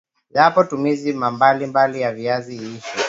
[0.35, 2.99] yapo ma tumizi mbalimbali ya viazi lishe